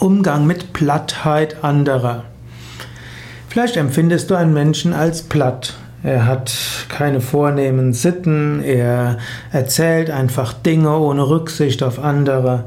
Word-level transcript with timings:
Umgang 0.00 0.46
mit 0.46 0.72
Plattheit 0.72 1.62
anderer. 1.62 2.24
Vielleicht 3.48 3.76
empfindest 3.76 4.30
du 4.30 4.34
einen 4.34 4.54
Menschen 4.54 4.94
als 4.94 5.22
platt. 5.22 5.74
Er 6.02 6.24
hat 6.24 6.54
keine 6.88 7.20
vornehmen 7.20 7.92
Sitten, 7.92 8.62
er 8.62 9.18
erzählt 9.52 10.08
einfach 10.08 10.54
Dinge 10.54 10.98
ohne 10.98 11.28
Rücksicht 11.28 11.82
auf 11.82 12.02
andere. 12.02 12.64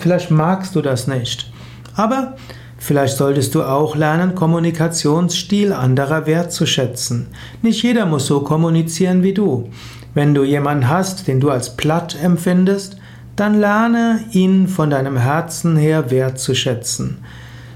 Vielleicht 0.00 0.30
magst 0.30 0.76
du 0.76 0.82
das 0.82 1.06
nicht. 1.06 1.50
Aber 1.96 2.36
vielleicht 2.76 3.16
solltest 3.16 3.54
du 3.54 3.62
auch 3.62 3.96
lernen, 3.96 4.34
Kommunikationsstil 4.34 5.72
anderer 5.72 6.26
wertzuschätzen. 6.26 7.28
Nicht 7.62 7.82
jeder 7.82 8.04
muss 8.04 8.26
so 8.26 8.40
kommunizieren 8.40 9.22
wie 9.22 9.32
du. 9.32 9.70
Wenn 10.12 10.34
du 10.34 10.44
jemanden 10.44 10.90
hast, 10.90 11.26
den 11.26 11.40
du 11.40 11.48
als 11.48 11.74
platt 11.76 12.18
empfindest, 12.22 12.98
dann 13.36 13.58
lerne 13.58 14.20
ihn 14.32 14.68
von 14.68 14.90
deinem 14.90 15.16
Herzen 15.16 15.76
her 15.76 16.10
wertzuschätzen. 16.10 17.18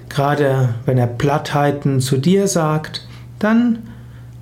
Gerade 0.09 0.75
wenn 0.85 0.99
er 0.99 1.07
Plattheiten 1.07 2.01
zu 2.01 2.19
dir 2.19 2.47
sagt, 2.47 3.07
dann 3.39 3.79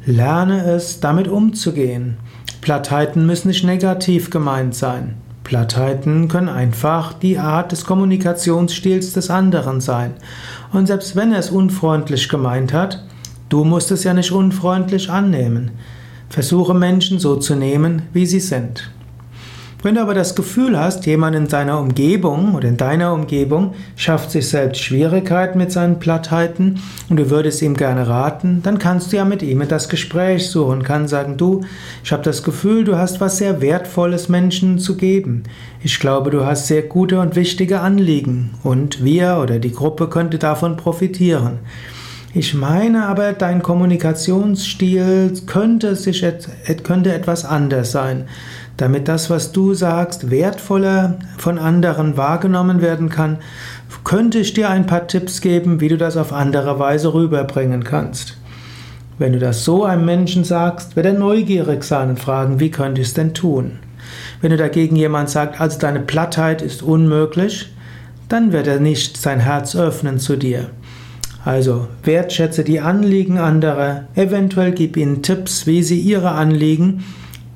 lerne 0.04 0.64
es, 0.64 1.00
damit 1.00 1.28
umzugehen. 1.28 2.16
Plattheiten 2.60 3.26
müssen 3.26 3.48
nicht 3.48 3.64
negativ 3.64 4.30
gemeint 4.30 4.74
sein. 4.74 5.14
Plattheiten 5.44 6.28
können 6.28 6.48
einfach 6.48 7.12
die 7.12 7.38
Art 7.38 7.72
des 7.72 7.84
Kommunikationsstils 7.84 9.12
des 9.12 9.30
anderen 9.30 9.80
sein. 9.80 10.14
Und 10.72 10.86
selbst 10.86 11.16
wenn 11.16 11.32
er 11.32 11.38
es 11.38 11.50
unfreundlich 11.50 12.28
gemeint 12.28 12.72
hat, 12.72 13.04
du 13.48 13.64
musst 13.64 13.90
es 13.90 14.04
ja 14.04 14.14
nicht 14.14 14.30
unfreundlich 14.30 15.10
annehmen. 15.10 15.72
Versuche 16.28 16.74
Menschen 16.74 17.18
so 17.18 17.36
zu 17.36 17.54
nehmen, 17.54 18.02
wie 18.12 18.26
sie 18.26 18.40
sind. 18.40 18.90
Wenn 19.84 19.96
du 19.96 20.00
aber 20.00 20.14
das 20.14 20.36
Gefühl 20.36 20.78
hast, 20.78 21.06
jemand 21.06 21.34
in 21.34 21.48
deiner 21.48 21.80
Umgebung 21.80 22.54
oder 22.54 22.68
in 22.68 22.76
deiner 22.76 23.12
Umgebung 23.12 23.74
schafft 23.96 24.30
sich 24.30 24.48
selbst 24.48 24.80
Schwierigkeiten 24.80 25.58
mit 25.58 25.72
seinen 25.72 25.98
Plattheiten 25.98 26.80
und 27.08 27.16
du 27.16 27.30
würdest 27.30 27.60
ihm 27.62 27.76
gerne 27.76 28.06
raten, 28.06 28.60
dann 28.62 28.78
kannst 28.78 29.12
du 29.12 29.16
ja 29.16 29.24
mit 29.24 29.42
ihm 29.42 29.66
das 29.66 29.88
Gespräch 29.88 30.48
suchen 30.48 30.78
und 30.78 30.84
kann 30.84 31.08
sagen, 31.08 31.36
du, 31.36 31.62
ich 32.04 32.12
habe 32.12 32.22
das 32.22 32.44
Gefühl, 32.44 32.84
du 32.84 32.96
hast 32.96 33.20
was 33.20 33.38
sehr 33.38 33.60
Wertvolles 33.60 34.28
Menschen 34.28 34.78
zu 34.78 34.96
geben. 34.96 35.42
Ich 35.82 35.98
glaube, 35.98 36.30
du 36.30 36.46
hast 36.46 36.68
sehr 36.68 36.82
gute 36.82 37.18
und 37.18 37.34
wichtige 37.34 37.80
Anliegen 37.80 38.50
und 38.62 39.02
wir 39.02 39.40
oder 39.42 39.58
die 39.58 39.72
Gruppe 39.72 40.06
könnte 40.06 40.38
davon 40.38 40.76
profitieren. 40.76 41.58
Ich 42.34 42.54
meine 42.54 43.06
aber, 43.06 43.34
dein 43.34 43.62
Kommunikationsstil 43.62 45.34
könnte, 45.46 45.96
sich, 45.96 46.24
könnte 46.82 47.12
etwas 47.12 47.44
anders 47.44 47.92
sein. 47.92 48.24
Damit 48.78 49.06
das, 49.06 49.28
was 49.28 49.52
du 49.52 49.74
sagst, 49.74 50.30
wertvoller 50.30 51.18
von 51.36 51.58
anderen 51.58 52.16
wahrgenommen 52.16 52.80
werden 52.80 53.10
kann, 53.10 53.38
könnte 54.02 54.38
ich 54.38 54.54
dir 54.54 54.70
ein 54.70 54.86
paar 54.86 55.06
Tipps 55.06 55.42
geben, 55.42 55.80
wie 55.80 55.88
du 55.88 55.98
das 55.98 56.16
auf 56.16 56.32
andere 56.32 56.78
Weise 56.78 57.12
rüberbringen 57.12 57.84
kannst. 57.84 58.38
Wenn 59.18 59.34
du 59.34 59.38
das 59.38 59.64
so 59.64 59.84
einem 59.84 60.06
Menschen 60.06 60.42
sagst, 60.42 60.96
wird 60.96 61.04
er 61.04 61.12
neugierig 61.12 61.84
sein 61.84 62.10
und 62.10 62.18
fragen, 62.18 62.60
wie 62.60 62.70
könnte 62.70 63.02
ich 63.02 63.08
es 63.08 63.14
denn 63.14 63.34
tun? 63.34 63.78
Wenn 64.40 64.50
du 64.50 64.56
dagegen 64.56 64.96
jemand 64.96 65.28
sagt, 65.28 65.60
also 65.60 65.78
deine 65.78 66.00
Plattheit 66.00 66.62
ist 66.62 66.82
unmöglich, 66.82 67.72
dann 68.30 68.52
wird 68.52 68.66
er 68.66 68.80
nicht 68.80 69.18
sein 69.18 69.40
Herz 69.40 69.76
öffnen 69.76 70.18
zu 70.18 70.36
dir. 70.36 70.70
Also 71.44 71.88
wertschätze 72.04 72.62
die 72.62 72.80
Anliegen 72.80 73.38
anderer, 73.38 74.04
eventuell 74.14 74.72
gib 74.72 74.96
ihnen 74.96 75.22
Tipps, 75.22 75.66
wie 75.66 75.82
sie 75.82 75.98
ihre 75.98 76.30
Anliegen 76.30 77.02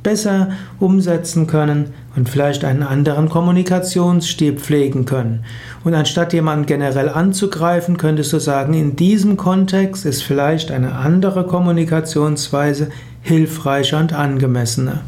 besser 0.02 0.50
umsetzen 0.78 1.46
können 1.46 1.86
und 2.14 2.28
vielleicht 2.28 2.64
einen 2.64 2.82
anderen 2.82 3.28
Kommunikationsstil 3.28 4.54
pflegen 4.54 5.04
können. 5.04 5.44
Und 5.84 5.94
anstatt 5.94 6.32
jemanden 6.32 6.66
generell 6.66 7.08
anzugreifen, 7.08 7.96
könntest 7.96 8.32
du 8.32 8.38
sagen, 8.38 8.74
in 8.74 8.96
diesem 8.96 9.36
Kontext 9.36 10.06
ist 10.06 10.22
vielleicht 10.22 10.70
eine 10.70 10.92
andere 10.92 11.44
Kommunikationsweise 11.46 12.90
hilfreicher 13.20 13.98
und 13.98 14.12
angemessener. 14.12 15.02